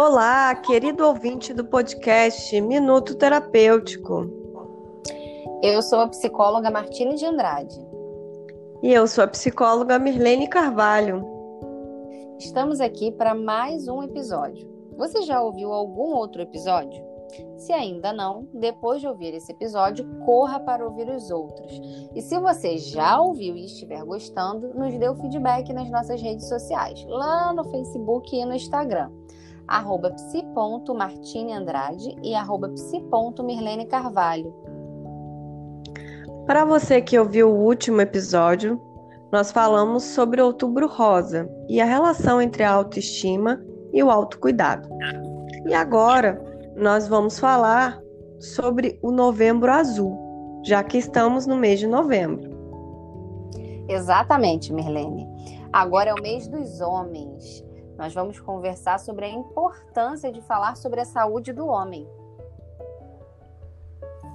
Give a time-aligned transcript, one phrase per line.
[0.00, 4.30] Olá, querido ouvinte do podcast Minuto Terapêutico.
[5.60, 7.74] Eu sou a psicóloga Martina de Andrade.
[8.80, 11.26] E eu sou a psicóloga Mirlene Carvalho.
[12.38, 14.70] Estamos aqui para mais um episódio.
[14.96, 17.04] Você já ouviu algum outro episódio?
[17.56, 21.72] Se ainda não, depois de ouvir esse episódio, corra para ouvir os outros.
[22.14, 26.48] E se você já ouviu e estiver gostando, nos dê o feedback nas nossas redes
[26.48, 29.10] sociais, lá no Facebook e no Instagram
[29.68, 34.52] arroba psi.martineandrade e arroba psi.mirlene Carvalho.
[36.46, 38.80] Para você que ouviu o último episódio,
[39.30, 43.62] nós falamos sobre Outubro Rosa e a relação entre a autoestima
[43.92, 44.88] e o autocuidado.
[45.66, 46.42] E agora
[46.74, 48.00] nós vamos falar
[48.40, 52.56] sobre o Novembro Azul, já que estamos no mês de novembro.
[53.86, 55.26] Exatamente, Mirlene.
[55.72, 57.67] Agora é o mês dos homens.
[57.98, 62.08] Nós vamos conversar sobre a importância de falar sobre a saúde do homem.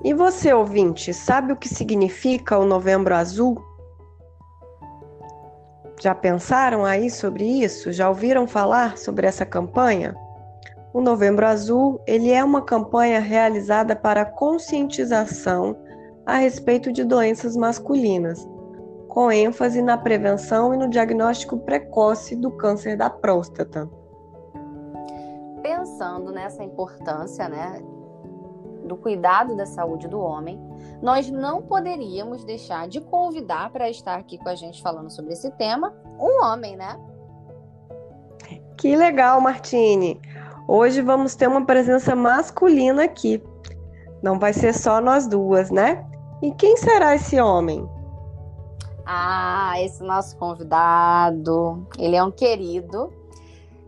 [0.03, 3.63] E você, ouvinte, sabe o que significa o Novembro Azul?
[6.01, 7.93] Já pensaram aí sobre isso?
[7.93, 10.13] Já ouviram falar sobre essa campanha?
[10.93, 15.77] O Novembro Azul, ele é uma campanha realizada para conscientização
[16.25, 18.45] a respeito de doenças masculinas
[19.13, 23.87] com ênfase na prevenção e no diagnóstico precoce do câncer da próstata.
[25.61, 27.79] Pensando nessa importância, né,
[28.87, 30.59] do cuidado da saúde do homem,
[30.99, 35.51] nós não poderíamos deixar de convidar para estar aqui com a gente falando sobre esse
[35.51, 36.99] tema um homem, né?
[38.77, 40.19] Que legal, Martine.
[40.67, 43.41] Hoje vamos ter uma presença masculina aqui.
[44.23, 46.03] Não vai ser só nós duas, né?
[46.41, 47.87] E quem será esse homem?
[49.05, 53.11] Ah, esse nosso convidado, ele é um querido.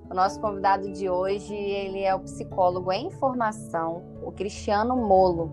[0.09, 5.49] O nosso convidado de hoje, ele é o psicólogo em formação, o Cristiano Molo,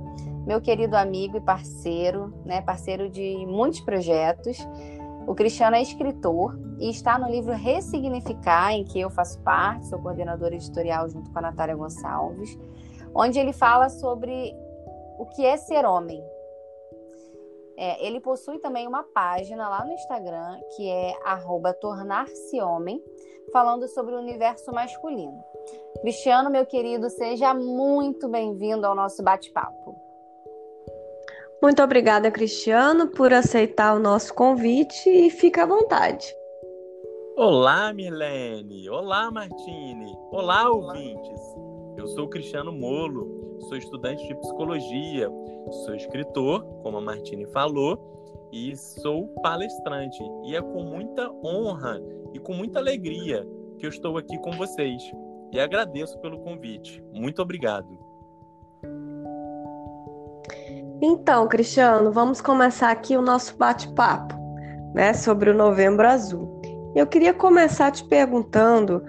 [0.46, 4.58] meu querido amigo e parceiro, né, parceiro de muitos projetos.
[5.26, 10.00] O Cristiano é escritor e está no livro Ressignificar, em que eu faço parte, sou
[10.00, 12.58] coordenadora editorial junto com a Natália Gonçalves,
[13.14, 14.54] onde ele fala sobre
[15.18, 16.22] o que é ser homem,
[17.76, 21.14] é, ele possui também uma página lá no Instagram que é
[21.80, 23.02] tornar-se homem,
[23.52, 25.42] falando sobre o universo masculino.
[26.00, 29.96] Cristiano, meu querido, seja muito bem-vindo ao nosso bate-papo.
[31.62, 36.26] Muito obrigada, Cristiano, por aceitar o nosso convite e fica à vontade.
[37.36, 38.90] Olá, Milene.
[38.90, 40.12] Olá, Martine.
[40.32, 41.40] Olá, ouvintes.
[41.96, 45.28] Eu sou o Cristiano Molo sou estudante de psicologia,
[45.84, 47.98] sou escritor, como a Martine falou,
[48.52, 50.22] e sou palestrante.
[50.44, 52.00] E é com muita honra
[52.34, 53.46] e com muita alegria
[53.78, 55.02] que eu estou aqui com vocês.
[55.52, 57.02] E agradeço pelo convite.
[57.12, 57.98] Muito obrigado.
[61.00, 64.34] Então, Cristiano, vamos começar aqui o nosso bate-papo,
[64.94, 66.60] né, sobre o Novembro Azul.
[66.94, 69.02] Eu queria começar te perguntando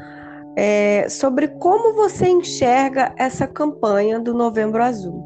[0.55, 5.23] é, sobre como você enxerga essa campanha do Novembro Azul.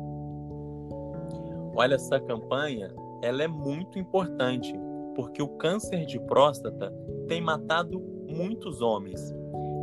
[1.76, 2.90] Olha, essa campanha
[3.22, 4.74] ela é muito importante
[5.16, 6.94] porque o câncer de próstata
[7.28, 8.00] tem matado
[8.30, 9.20] muitos homens.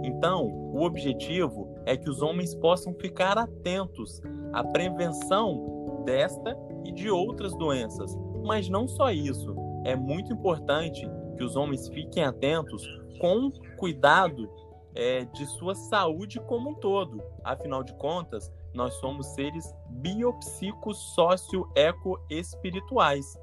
[0.04, 4.20] Então, o objetivo é que os homens possam ficar atentos
[4.52, 8.16] à prevenção desta e de outras doenças.
[8.44, 12.86] Mas não só isso, é muito importante que os homens fiquem atentos
[13.20, 14.48] com cuidado
[14.94, 17.20] é, de sua saúde como um todo.
[17.42, 23.36] Afinal de contas, nós somos seres biopsicos socio-eco-espirituais.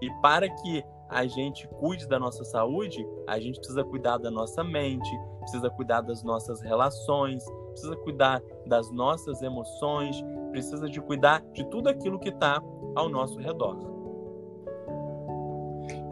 [0.00, 4.64] E para que a gente cuide da nossa saúde, a gente precisa cuidar da nossa
[4.64, 5.08] mente,
[5.40, 10.16] precisa cuidar das nossas relações, precisa cuidar das nossas emoções,
[10.50, 12.60] precisa de cuidar de tudo aquilo que está
[12.94, 13.78] ao nosso redor.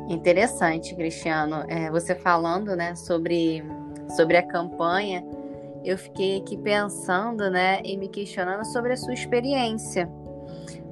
[0.08, 1.64] Interessante, Cristiano.
[1.68, 3.64] É, você falando né, sobre
[4.16, 5.24] sobre a campanha,
[5.84, 10.10] eu fiquei aqui pensando, né, e me questionando sobre a sua experiência,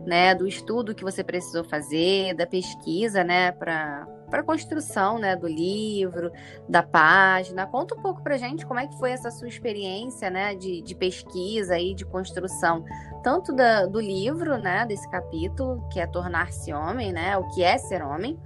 [0.05, 5.47] né, do estudo que você precisou fazer, da pesquisa, né, para para construção, né, do
[5.47, 6.33] livro,
[6.67, 7.67] da página.
[7.67, 10.95] Conta um pouco para gente como é que foi essa sua experiência, né, de, de
[10.95, 12.83] pesquisa e de construção,
[13.23, 17.77] tanto da, do livro, né, desse capítulo, que é Tornar-se Homem, né, o que é
[17.77, 18.39] ser homem,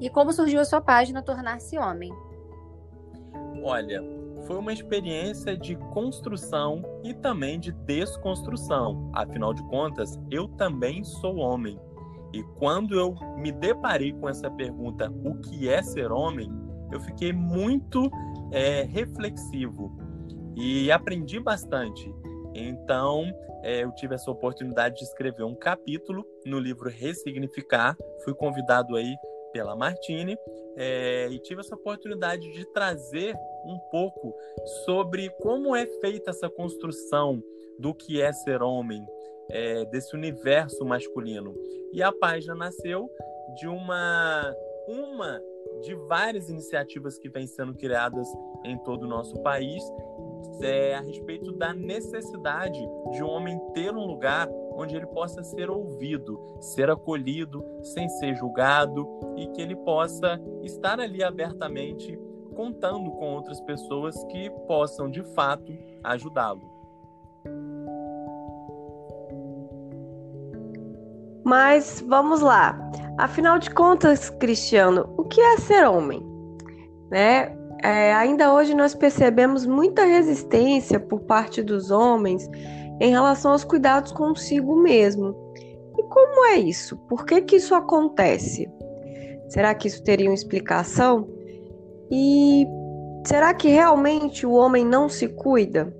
[0.00, 2.12] e como surgiu a sua página Tornar-se Homem.
[3.62, 4.02] Olha,
[4.46, 9.10] foi uma experiência de construção e também de desconstrução.
[9.14, 11.78] Afinal de contas, eu também sou homem.
[12.32, 16.50] E quando eu me deparei com essa pergunta, o que é ser homem,
[16.92, 18.10] eu fiquei muito
[18.52, 19.96] é, reflexivo.
[20.56, 22.12] e aprendi bastante.
[22.54, 23.24] Então,
[23.62, 27.96] é, eu tive essa oportunidade de escrever um capítulo no livro Ressignificar.
[28.24, 29.14] Fui convidado aí
[29.52, 30.36] pela Martine
[30.82, 33.36] é, e tive essa oportunidade de trazer
[33.66, 34.34] um pouco
[34.86, 37.42] sobre como é feita essa construção
[37.78, 39.06] do que é ser homem,
[39.50, 41.54] é, desse universo masculino.
[41.92, 43.10] E a página nasceu
[43.56, 44.56] de uma
[44.88, 45.40] uma
[45.82, 48.26] de várias iniciativas que vêm sendo criadas
[48.64, 49.82] em todo o nosso país
[50.62, 52.80] é, a respeito da necessidade
[53.12, 54.48] de um homem ter um lugar
[54.80, 59.06] onde ele possa ser ouvido, ser acolhido, sem ser julgado
[59.36, 62.18] e que ele possa estar ali abertamente
[62.56, 65.70] contando com outras pessoas que possam de fato
[66.02, 66.70] ajudá-lo.
[71.44, 72.78] Mas vamos lá.
[73.18, 76.24] Afinal de contas, Cristiano, o que é ser homem?
[77.10, 77.54] Né?
[77.82, 82.48] É, ainda hoje nós percebemos muita resistência por parte dos homens
[83.00, 85.34] em relação aos cuidados consigo mesmo.
[85.98, 86.96] E como é isso?
[87.08, 88.70] Por que, que isso acontece?
[89.48, 91.28] Será que isso teria uma explicação?
[92.10, 92.66] E
[93.26, 95.94] será que realmente o homem não se cuida?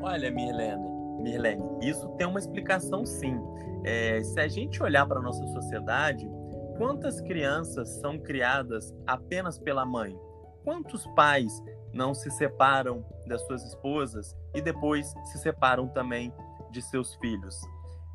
[0.00, 0.82] Olha, Mirlene,
[1.20, 3.38] Mirlene isso tem uma explicação sim.
[3.84, 6.28] É, se a gente olhar para a nossa sociedade,
[6.78, 10.16] quantas crianças são criadas apenas pela mãe?
[10.64, 11.62] Quantos pais
[11.92, 16.32] não se separam das suas esposas e depois se separam também
[16.70, 17.60] de seus filhos?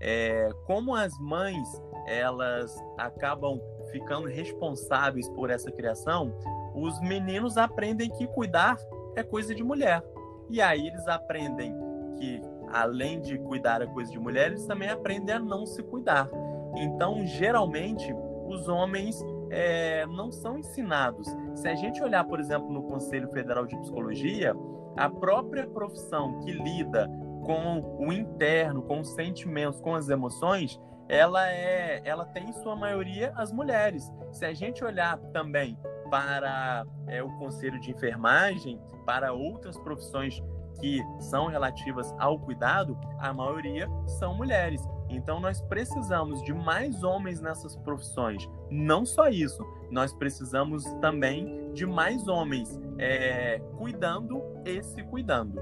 [0.02, 1.68] É, como as mães
[2.08, 3.60] elas acabam
[3.92, 6.34] ficando responsáveis por essa criação,
[6.74, 8.78] os meninos aprendem que cuidar
[9.16, 10.04] é coisa de mulher.
[10.50, 11.76] E aí eles aprendem
[12.18, 12.42] que
[12.72, 16.30] além de cuidar é coisa de mulher, eles também aprendem a não se cuidar.
[16.76, 18.14] Então, geralmente,
[18.48, 21.28] os homens é, não são ensinados.
[21.56, 24.54] Se a gente olhar, por exemplo, no Conselho Federal de Psicologia,
[24.96, 27.08] a própria profissão que lida
[27.44, 32.76] com o interno, com os sentimentos, com as emoções, ela é, ela tem em sua
[32.76, 34.12] maioria as mulheres.
[34.32, 35.78] Se a gente olhar também
[36.10, 40.42] para é, o Conselho de Enfermagem, para outras profissões
[40.80, 43.90] que são relativas ao cuidado, a maioria
[44.20, 44.82] são mulheres.
[45.10, 48.48] Então nós precisamos de mais homens nessas profissões.
[48.70, 55.62] Não só isso, nós precisamos também de mais homens é, cuidando e se cuidando.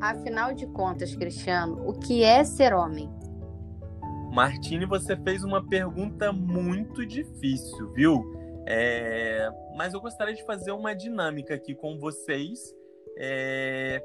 [0.00, 3.10] Afinal de contas, Cristiano, o que é ser homem?
[4.32, 8.22] Martine, você fez uma pergunta muito difícil, viu?
[8.66, 12.74] É, mas eu gostaria de fazer uma dinâmica aqui com vocês
[13.16, 14.02] é,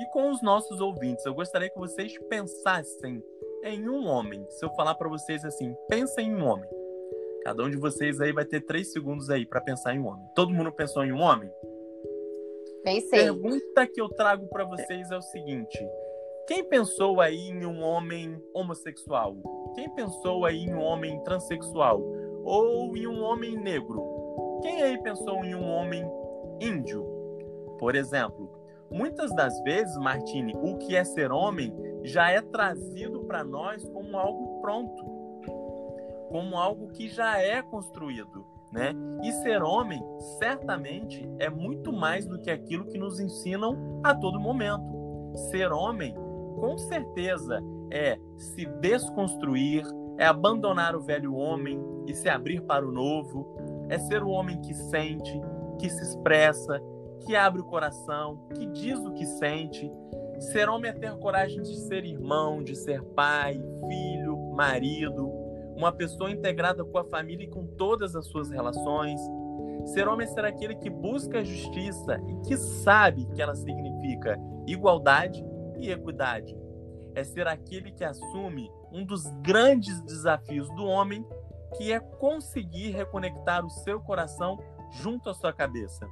[0.00, 1.24] e com os nossos ouvintes.
[1.24, 3.22] Eu gostaria que vocês pensassem
[3.64, 4.44] em um homem.
[4.50, 6.68] Se eu falar para vocês assim, pensem em um homem.
[7.44, 10.26] Cada um de vocês aí vai ter três segundos aí para pensar em um homem.
[10.34, 11.50] Todo mundo pensou em um homem?
[12.82, 13.24] Pensei.
[13.24, 15.78] Pergunta que eu trago para vocês é o seguinte:
[16.46, 19.36] quem pensou aí em um homem homossexual?
[19.74, 22.00] Quem pensou aí em um homem transexual?
[22.48, 24.60] ou em um homem negro?
[24.62, 26.02] Quem aí pensou em um homem
[26.60, 27.06] índio?
[27.78, 28.50] Por exemplo,
[28.90, 34.16] muitas das vezes, Martini, o que é ser homem já é trazido para nós como
[34.16, 35.04] algo pronto,
[36.28, 38.92] como algo que já é construído, né?
[39.22, 40.02] E ser homem,
[40.38, 44.84] certamente, é muito mais do que aquilo que nos ensinam a todo momento.
[45.50, 46.14] Ser homem,
[46.60, 49.84] com certeza, é se desconstruir,
[50.18, 53.56] é abandonar o velho homem e se abrir para o novo,
[53.88, 55.40] é ser o homem que sente,
[55.78, 56.82] que se expressa,
[57.24, 59.90] que abre o coração, que diz o que sente.
[60.38, 65.28] Ser homem é ter coragem de ser irmão, de ser pai, filho, marido,
[65.76, 69.20] uma pessoa integrada com a família e com todas as suas relações.
[69.86, 74.38] Ser homem é ser aquele que busca a justiça e que sabe que ela significa
[74.66, 75.44] igualdade
[75.78, 76.56] e equidade.
[77.14, 81.24] É ser aquele que assume um dos grandes desafios do homem,
[81.76, 84.58] que é conseguir reconectar o seu coração
[85.00, 86.08] junto à sua cabeça.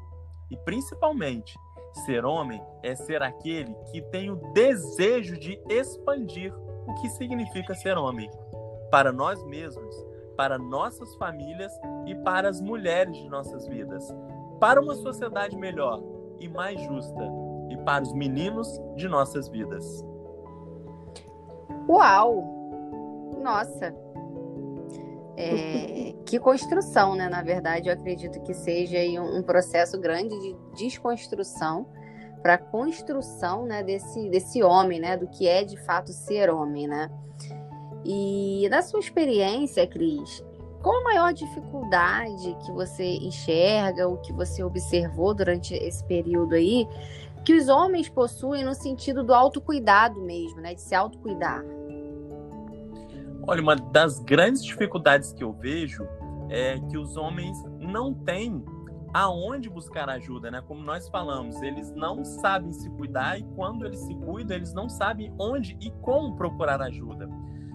[0.50, 1.58] E principalmente,
[2.04, 6.54] ser homem é ser aquele que tem o desejo de expandir
[6.86, 8.30] o que significa ser homem
[8.90, 9.94] para nós mesmos,
[10.36, 11.72] para nossas famílias
[12.06, 14.06] e para as mulheres de nossas vidas,
[14.60, 16.02] para uma sociedade melhor
[16.38, 17.24] e mais justa
[17.70, 20.04] e para os meninos de nossas vidas.
[21.88, 22.56] Uau!
[23.46, 24.05] nossa.
[25.36, 27.28] É, que construção, né?
[27.28, 31.86] Na verdade, eu acredito que seja um, processo grande de desconstrução
[32.42, 35.16] para a construção né, desse, desse homem, né?
[35.16, 37.10] Do que é de fato ser homem, né?
[38.04, 40.42] E da sua experiência, Cris,
[40.82, 46.88] qual a maior dificuldade que você enxerga, o que você observou durante esse período aí,
[47.44, 50.74] que os homens possuem no sentido do autocuidado mesmo, né?
[50.74, 51.62] De se autocuidar?
[53.48, 56.04] Olha, uma das grandes dificuldades que eu vejo
[56.50, 58.64] é que os homens não têm
[59.14, 60.60] aonde buscar ajuda, né?
[60.66, 64.88] Como nós falamos, eles não sabem se cuidar e quando eles se cuidam, eles não
[64.88, 67.30] sabem onde e como procurar ajuda.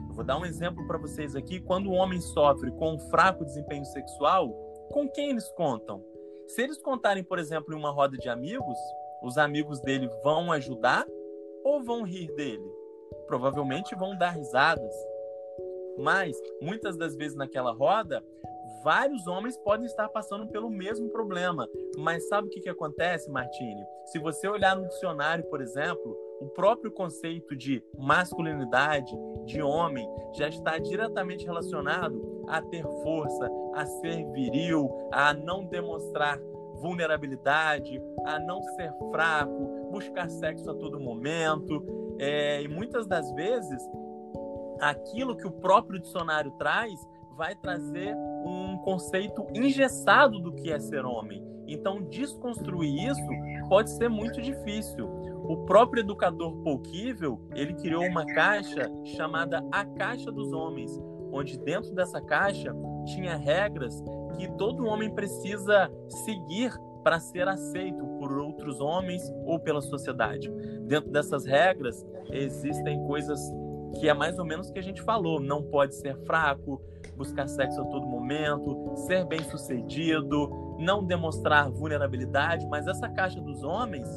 [0.10, 1.62] Eu vou dar um exemplo para vocês aqui.
[1.62, 4.50] Quando o homem sofre com um fraco desempenho sexual,
[4.92, 6.04] com quem eles contam?
[6.48, 8.78] Se eles contarem, por exemplo, em uma roda de amigos,
[9.24, 11.06] os amigos dele vão ajudar
[11.64, 12.70] ou vão rir dele?
[13.26, 14.94] Provavelmente vão dar risadas.
[16.02, 18.24] Mas, muitas das vezes naquela roda,
[18.84, 21.68] vários homens podem estar passando pelo mesmo problema.
[21.98, 23.84] Mas sabe o que, que acontece, Martini?
[24.06, 29.16] Se você olhar no dicionário, por exemplo, o próprio conceito de masculinidade,
[29.46, 36.40] de homem, já está diretamente relacionado a ter força, a ser viril, a não demonstrar
[36.82, 41.86] vulnerabilidade, a não ser fraco, buscar sexo a todo momento.
[42.18, 43.88] É, e muitas das vezes,
[44.82, 47.00] aquilo que o próprio dicionário traz
[47.38, 51.44] vai trazer um conceito engessado do que é ser homem.
[51.68, 53.30] Então, desconstruir isso
[53.70, 55.08] pode ser muito difícil.
[55.46, 60.92] O próprio educador Pouquivel, ele criou uma caixa chamada a Caixa dos Homens,
[61.32, 64.04] onde dentro dessa caixa tinha regras
[64.38, 65.90] que todo homem precisa
[66.26, 66.74] seguir
[67.04, 70.52] para ser aceito por outros homens ou pela sociedade.
[70.82, 73.40] Dentro dessas regras existem coisas
[74.00, 76.82] que é mais ou menos o que a gente falou, não pode ser fraco,
[77.16, 84.08] buscar sexo a todo momento, ser bem-sucedido, não demonstrar vulnerabilidade, mas essa caixa dos homens,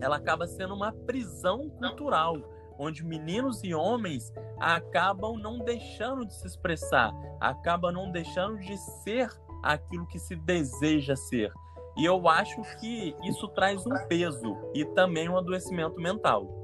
[0.00, 2.36] ela acaba sendo uma prisão cultural,
[2.78, 9.28] onde meninos e homens acabam não deixando de se expressar, acabam não deixando de ser
[9.62, 11.52] aquilo que se deseja ser.
[11.96, 16.61] E eu acho que isso traz um peso e também um adoecimento mental.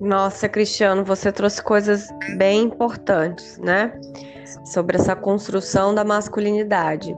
[0.00, 3.92] Nossa, Cristiano, você trouxe coisas bem importantes, né?
[4.64, 7.16] Sobre essa construção da masculinidade.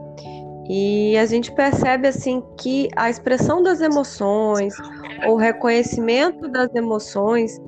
[0.67, 4.73] E a gente percebe assim que a expressão das emoções,
[5.27, 7.59] o reconhecimento das emoções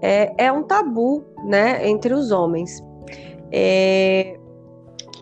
[0.00, 2.82] é, é um tabu, né, entre os homens.
[3.50, 4.38] É,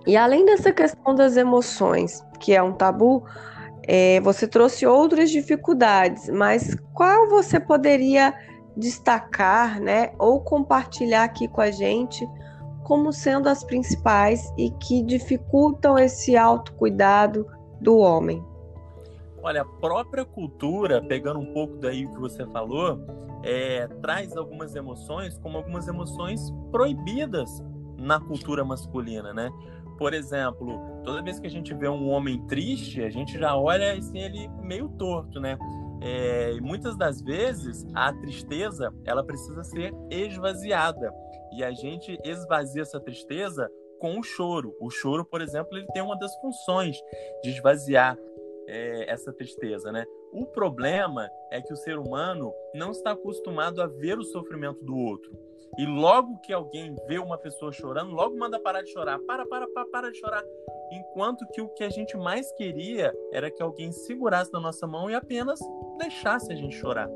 [0.06, 3.24] e além dessa questão das emoções, que é um tabu,
[3.88, 8.34] é, você trouxe outras dificuldades, mas qual você poderia
[8.76, 12.28] destacar, né, ou compartilhar aqui com a gente
[12.84, 17.46] como sendo as principais e que dificultam esse autocuidado
[17.80, 18.44] do homem?
[19.42, 23.00] Olha, a própria cultura, pegando um pouco daí que você falou,
[23.42, 27.62] é, traz algumas emoções como algumas emoções proibidas
[27.98, 29.50] na cultura masculina, né?
[29.98, 33.94] Por exemplo, toda vez que a gente vê um homem triste, a gente já olha
[33.94, 35.56] assim ele meio torto, né?
[36.08, 41.12] É, muitas das vezes a tristeza ela precisa ser esvaziada
[41.52, 44.72] e a gente esvazia essa tristeza com o choro.
[44.80, 46.96] O choro, por exemplo, ele tem uma das funções
[47.42, 48.16] de esvaziar
[48.68, 50.04] é, essa tristeza, né?
[50.32, 54.96] O problema é que o ser humano não está acostumado a ver o sofrimento do
[54.96, 55.32] outro.
[55.76, 59.18] E logo que alguém vê uma pessoa chorando, logo manda parar de chorar.
[59.20, 60.44] Para, para, para, para de chorar.
[60.92, 65.10] Enquanto que o que a gente mais queria era que alguém segurasse na nossa mão
[65.10, 65.58] e apenas
[65.96, 67.08] deixasse a gente chorar.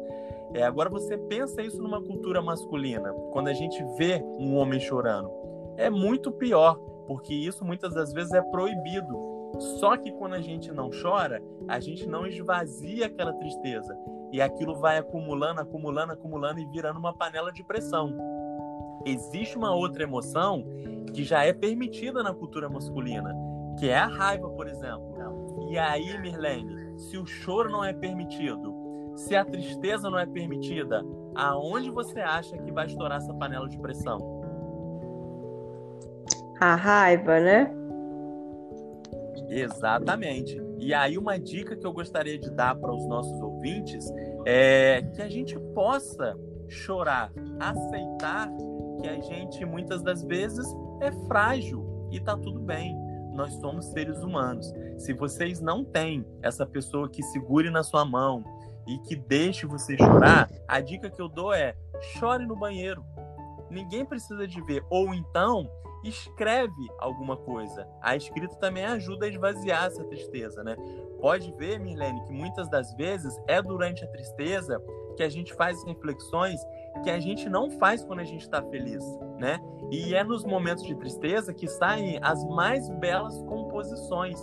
[0.53, 5.31] É, agora você pensa isso numa cultura masculina, quando a gente vê um homem chorando.
[5.77, 6.75] É muito pior,
[7.07, 9.31] porque isso muitas das vezes é proibido.
[9.79, 13.97] Só que quando a gente não chora, a gente não esvazia aquela tristeza.
[14.33, 18.17] E aquilo vai acumulando, acumulando, acumulando e virando uma panela de pressão.
[19.05, 20.65] Existe uma outra emoção
[21.13, 23.35] que já é permitida na cultura masculina,
[23.79, 25.69] que é a raiva, por exemplo.
[25.71, 28.75] E aí, Mirlene, se o choro não é permitido,
[29.17, 31.03] se a tristeza não é permitida,
[31.35, 34.19] aonde você acha que vai estourar essa panela de pressão?
[36.61, 37.75] A raiva, né?
[39.49, 40.63] Exatamente.
[40.79, 44.07] E aí, uma dica que eu gostaria de dar para os nossos ouvintes
[44.47, 46.37] é que a gente possa
[46.69, 48.49] chorar, aceitar
[49.01, 50.67] que a gente muitas das vezes
[51.01, 52.95] é frágil e tá tudo bem
[53.33, 54.73] nós somos seres humanos.
[55.01, 58.45] Se vocês não têm essa pessoa que segure na sua mão
[58.87, 61.75] e que deixe você chorar, a dica que eu dou é:
[62.19, 63.03] chore no banheiro.
[63.71, 64.85] Ninguém precisa de ver.
[64.91, 65.67] Ou então,
[66.05, 67.89] escreve alguma coisa.
[68.03, 70.77] A escrita também ajuda a esvaziar essa tristeza, né?
[71.19, 75.83] Pode ver, Mirlene, que muitas das vezes é durante a tristeza porque a gente faz
[75.85, 76.61] reflexões
[77.03, 79.03] que a gente não faz quando a gente está feliz,
[79.39, 79.59] né?
[79.91, 84.39] E é nos momentos de tristeza que saem as mais belas composições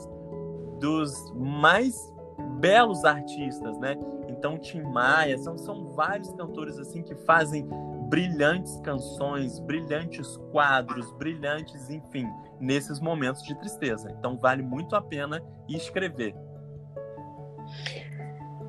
[0.79, 2.13] dos mais
[2.59, 3.95] belos artistas, né?
[4.27, 7.67] Então Tim Maia, são, são vários cantores assim que fazem
[8.09, 12.27] brilhantes canções, brilhantes quadros, brilhantes, enfim,
[12.59, 14.11] nesses momentos de tristeza.
[14.17, 16.35] Então vale muito a pena escrever.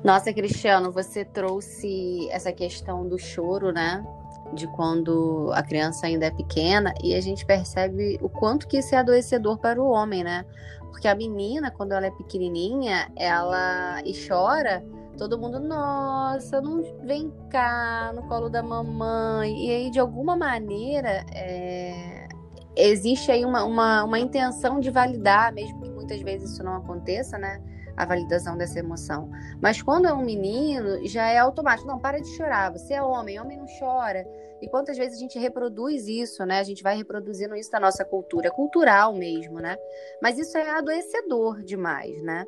[0.03, 4.05] Nossa, Cristiano, você trouxe essa questão do choro, né?
[4.53, 8.95] De quando a criança ainda é pequena, e a gente percebe o quanto que isso
[8.95, 10.45] é adoecedor para o homem, né?
[10.89, 14.83] Porque a menina, quando ela é pequenininha, ela e chora,
[15.17, 19.67] todo mundo, nossa, não vem cá no colo da mamãe.
[19.67, 22.27] E aí, de alguma maneira, é...
[22.75, 27.37] existe aí uma, uma, uma intenção de validar, mesmo que muitas vezes isso não aconteça,
[27.37, 27.61] né?
[27.99, 29.29] A validação dessa emoção.
[29.61, 31.85] Mas quando é um menino, já é automático.
[31.85, 32.71] Não, para de chorar.
[32.71, 34.25] Você é homem, homem não chora.
[34.61, 36.59] E quantas vezes a gente reproduz isso, né?
[36.59, 39.77] A gente vai reproduzindo isso da nossa cultura, é cultural mesmo, né?
[40.21, 42.45] Mas isso é adoecedor demais, né?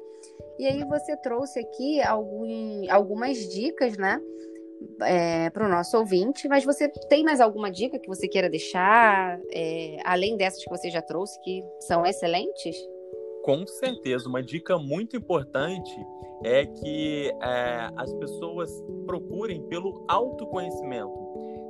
[0.57, 4.21] E aí você trouxe aqui algum, algumas dicas, né?
[5.01, 9.39] É, para o nosso ouvinte, mas você tem mais alguma dica que você queira deixar,
[9.51, 12.75] é, além dessas que você já trouxe, que são excelentes?
[13.43, 15.95] Com certeza, uma dica muito importante
[16.43, 18.71] é que é, as pessoas
[19.07, 21.19] procurem pelo autoconhecimento.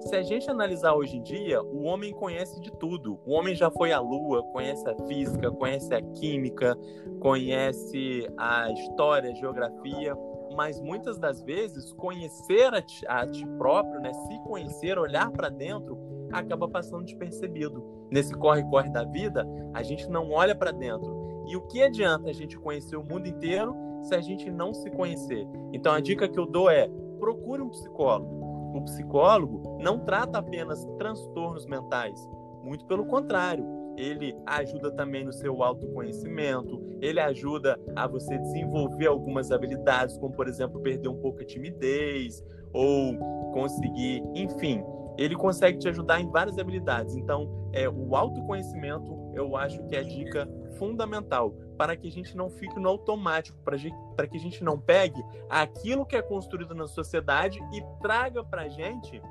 [0.01, 3.19] Se a gente analisar hoje em dia, o homem conhece de tudo.
[3.25, 6.75] O homem já foi à lua, conhece a física, conhece a química,
[7.21, 10.13] conhece a história, a geografia,
[10.55, 15.47] mas muitas das vezes conhecer a ti, a ti próprio, né, se conhecer, olhar para
[15.47, 15.97] dentro,
[16.33, 18.07] acaba passando despercebido.
[18.11, 21.20] Nesse corre-corre da vida, a gente não olha para dentro
[21.51, 24.89] e o que adianta a gente conhecer o mundo inteiro se a gente não se
[24.89, 25.45] conhecer?
[25.73, 28.77] Então a dica que eu dou é: procure um psicólogo.
[28.77, 32.25] O psicólogo não trata apenas transtornos mentais,
[32.63, 33.65] muito pelo contrário.
[33.97, 40.47] Ele ajuda também no seu autoconhecimento, ele ajuda a você desenvolver algumas habilidades, como por
[40.47, 43.17] exemplo, perder um pouco a timidez ou
[43.51, 44.81] conseguir, enfim,
[45.17, 47.13] ele consegue te ajudar em várias habilidades.
[47.17, 52.35] Então, é o autoconhecimento, eu acho que é a dica fundamental para que a gente
[52.35, 56.87] não fique no automático, para que a gente não pegue aquilo que é construído na
[56.87, 59.21] sociedade e traga para a gente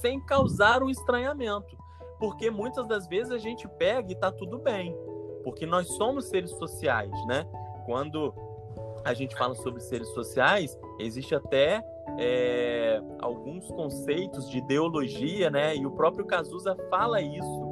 [0.00, 1.76] sem causar um estranhamento.
[2.18, 4.94] Porque muitas das vezes a gente pega e está tudo bem,
[5.44, 7.46] porque nós somos seres sociais, né?
[7.86, 8.34] Quando
[9.04, 11.82] a gente fala sobre seres sociais, existe até
[12.18, 15.76] é, alguns conceitos de ideologia, né?
[15.76, 17.67] E o próprio Cazuza fala isso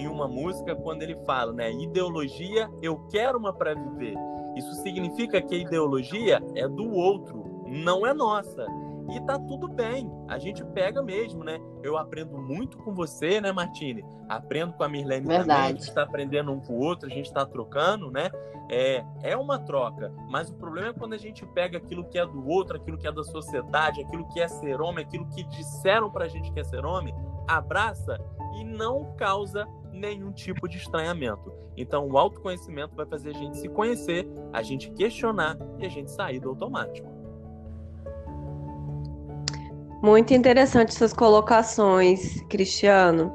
[0.00, 1.70] em uma música quando ele fala, né?
[1.72, 4.14] Ideologia, eu quero uma para viver.
[4.56, 8.66] Isso significa que a ideologia é do outro, não é nossa.
[9.12, 11.58] E tá tudo bem, a gente pega mesmo, né?
[11.82, 14.04] Eu aprendo muito com você, né, Martine?
[14.28, 15.48] Aprendo com a Mirlene Verdade.
[15.48, 18.30] também, a gente está aprendendo um com o outro, a gente está trocando, né?
[18.70, 22.24] É, é uma troca, mas o problema é quando a gente pega aquilo que é
[22.24, 26.08] do outro, aquilo que é da sociedade, aquilo que é ser homem, aquilo que disseram
[26.08, 27.12] pra gente que é ser homem,
[27.48, 28.16] abraça
[28.60, 29.66] e não causa
[30.00, 31.52] nenhum tipo de estranhamento.
[31.76, 36.10] Então, o autoconhecimento vai fazer a gente se conhecer, a gente questionar e a gente
[36.10, 37.08] sair do automático.
[40.02, 43.30] Muito interessante suas colocações, Cristiano.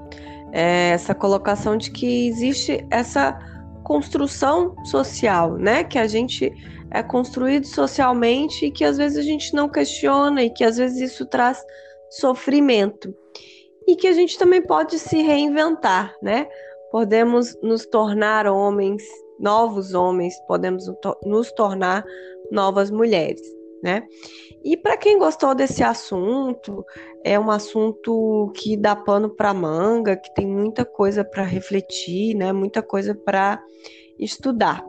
[0.51, 3.37] É, essa colocação de que existe essa
[3.83, 5.83] construção social, né?
[5.83, 6.51] Que a gente
[6.89, 11.11] é construído socialmente e que às vezes a gente não questiona e que às vezes
[11.11, 11.63] isso traz
[12.09, 13.13] sofrimento
[13.87, 16.47] e que a gente também pode se reinventar, né?
[16.91, 19.03] Podemos nos tornar homens,
[19.39, 20.85] novos homens, podemos
[21.25, 22.05] nos tornar
[22.51, 23.41] novas mulheres,
[23.83, 24.03] né?
[24.63, 26.83] E para quem gostou desse assunto,
[27.23, 32.51] é um assunto que dá pano para manga, que tem muita coisa para refletir, né?
[32.51, 33.63] Muita coisa para
[34.17, 34.83] estudar.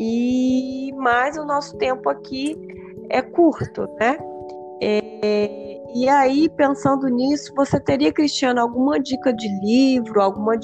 [0.00, 2.58] E mais o nosso tempo aqui
[3.08, 4.18] é curto, né?
[4.82, 10.56] É, e aí, pensando nisso, você teria, Cristiano, alguma dica de livro, alguma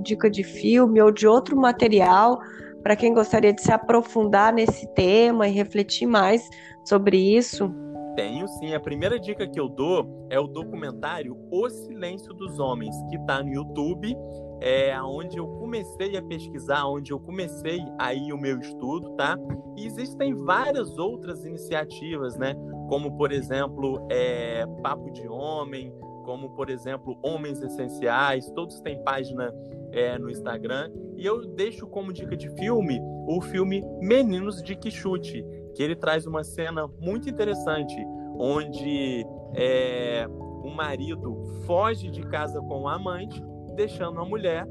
[0.00, 2.38] dica de filme ou de outro material
[2.82, 6.48] para quem gostaria de se aprofundar nesse tema e refletir mais
[6.84, 7.70] sobre isso?
[8.16, 8.74] Tenho sim.
[8.74, 13.42] A primeira dica que eu dou é o documentário O Silêncio dos Homens, que está
[13.42, 14.16] no YouTube,
[14.60, 19.36] é onde eu comecei a pesquisar, onde eu comecei aí o meu estudo, tá?
[19.76, 22.56] E existem várias outras iniciativas, né?
[22.88, 25.92] Como por exemplo é, Papo de Homem,
[26.24, 29.54] como por exemplo Homens Essenciais, todos têm página
[29.92, 30.90] é, no Instagram.
[31.16, 36.26] E eu deixo como dica de filme o filme Meninos de Quixute, que ele traz
[36.26, 37.94] uma cena muito interessante,
[38.38, 40.26] onde é,
[40.62, 43.42] o marido foge de casa com o amante,
[43.74, 44.66] deixando a mulher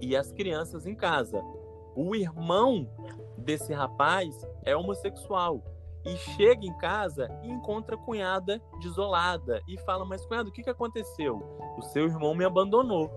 [0.00, 1.42] e as crianças em casa.
[1.96, 2.86] O irmão
[3.38, 5.62] desse rapaz é homossexual
[6.04, 10.62] e chega em casa e encontra a cunhada desolada e fala: Mas cunhado, o que,
[10.62, 11.42] que aconteceu?
[11.78, 13.10] O seu irmão me abandonou,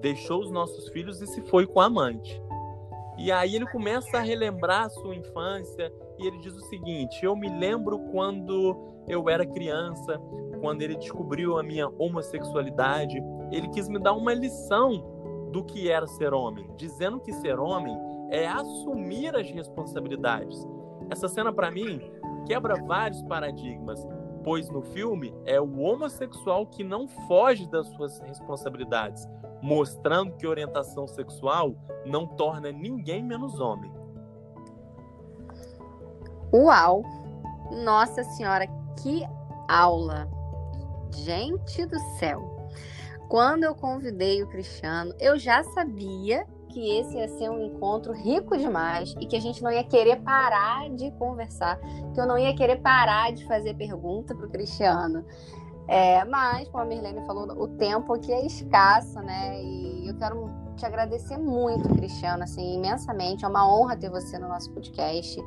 [0.00, 2.42] deixou os nossos filhos e se foi com a amante.
[3.18, 7.36] E aí ele começa a relembrar a sua infância e ele diz o seguinte: Eu
[7.36, 8.76] me lembro quando
[9.08, 10.20] eu era criança,
[10.60, 16.06] quando ele descobriu a minha homossexualidade, ele quis me dar uma lição do que era
[16.06, 17.96] ser homem, dizendo que ser homem
[18.30, 20.66] é assumir as responsabilidades.
[21.10, 22.00] Essa cena para mim
[22.46, 24.06] quebra vários paradigmas,
[24.44, 29.28] pois no filme é o homossexual que não foge das suas responsabilidades,
[29.62, 33.92] mostrando que orientação sexual não torna ninguém menos homem.
[36.52, 37.02] Uau!
[37.84, 38.66] Nossa Senhora,
[39.02, 39.22] que
[39.68, 40.28] aula!
[41.14, 42.52] Gente do céu!
[43.28, 48.56] Quando eu convidei o Cristiano, eu já sabia que esse ia ser um encontro rico
[48.56, 51.78] demais e que a gente não ia querer parar de conversar,
[52.14, 55.24] que eu não ia querer parar de fazer pergunta para o Cristiano.
[55.88, 59.60] É, mas, como a Mirlene falou, o tempo aqui é escasso, né?
[59.62, 63.44] E eu quero te agradecer muito, Cristiano, assim, imensamente.
[63.44, 65.38] É uma honra ter você no nosso podcast.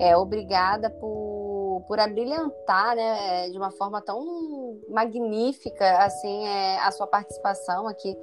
[0.00, 7.06] É, obrigada por, por abrilhantar, né, de uma forma tão magnífica, assim, é, a sua
[7.06, 8.16] participação aqui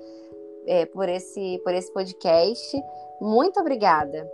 [0.65, 2.77] é, por, esse, por esse podcast.
[3.21, 4.29] Muito obrigada.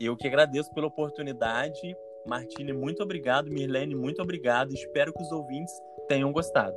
[0.00, 1.96] Eu que agradeço pela oportunidade.
[2.26, 3.50] Martine, muito obrigado.
[3.50, 4.72] Mirlene, muito obrigado.
[4.72, 5.72] Espero que os ouvintes
[6.08, 6.76] tenham gostado.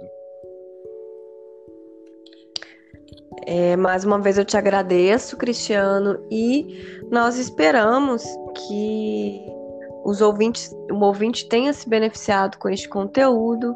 [3.46, 8.24] É, mais uma vez eu te agradeço, Cristiano, e nós esperamos
[8.56, 9.42] que
[10.04, 13.76] os ouvintes, o ouvinte tenha se beneficiado com este conteúdo.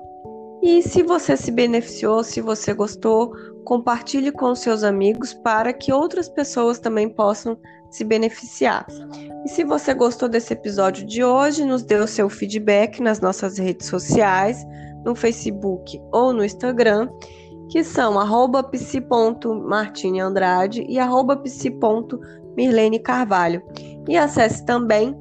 [0.61, 3.31] E se você se beneficiou, se você gostou,
[3.63, 7.57] compartilhe com seus amigos para que outras pessoas também possam
[7.89, 8.85] se beneficiar.
[9.45, 13.57] E se você gostou desse episódio de hoje, nos dê o seu feedback nas nossas
[13.57, 14.65] redes sociais,
[15.05, 17.07] no Facebook ou no Instagram,
[17.69, 18.15] que são
[18.69, 23.63] psi.martineandrade e arroba psi.mirlene Carvalho.
[24.07, 25.15] E acesse também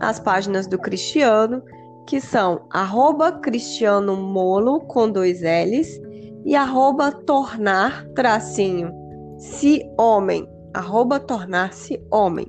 [0.00, 1.62] as páginas do Cristiano,
[2.06, 6.00] que são arroba Cristiano Molo com dois L's
[6.44, 8.92] e arroba tornar tracinho
[9.38, 12.46] se homem, arroba tornar-se homem.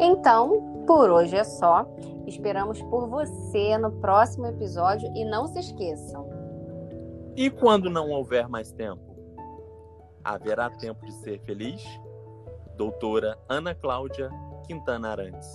[0.00, 1.86] Então, por hoje é só.
[2.26, 6.28] Esperamos por você no próximo episódio e não se esqueçam.
[7.36, 9.14] E quando não houver mais tempo?
[10.22, 11.84] Haverá tempo de ser feliz?
[12.76, 14.30] Doutora Ana Cláudia
[14.66, 15.52] Quintana Arantes.